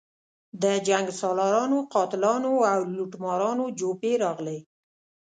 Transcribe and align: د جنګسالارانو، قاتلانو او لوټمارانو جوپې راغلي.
د 0.63 0.65
جنګسالارانو، 0.87 1.77
قاتلانو 1.93 2.53
او 2.71 2.79
لوټمارانو 2.97 3.65
جوپې 3.79 4.13
راغلي. 4.23 4.59